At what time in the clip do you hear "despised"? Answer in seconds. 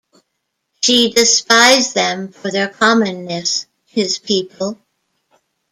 1.13-1.93